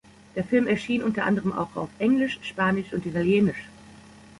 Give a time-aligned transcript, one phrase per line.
[0.35, 3.69] Der Film erschien unter anderem auch auf Englisch, Spanisch und Italienisch.